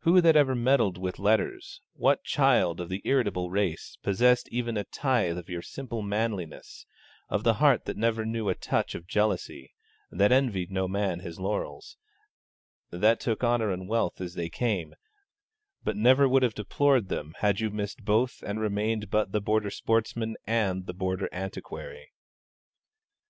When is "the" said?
2.90-3.00, 7.42-7.54, 19.32-19.40, 20.84-20.92